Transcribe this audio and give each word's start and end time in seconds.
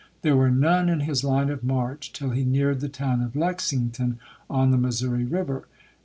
There 0.23 0.35
were 0.35 0.49
none 0.49 0.89
in 0.89 1.01
his 1.01 1.23
line 1.23 1.51
of 1.51 1.63
march 1.63 2.11
till 2.11 2.31
he 2.31 2.43
neared 2.43 2.79
the 2.79 2.89
town 2.89 3.21
of 3.21 3.35
Lexington, 3.35 4.17
on 4.49 4.71
the 4.71 4.77
Mis 4.79 4.99
souri 4.99 5.31
River. 5.31 5.65